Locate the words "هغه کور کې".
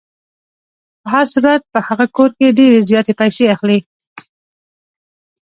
1.87-2.55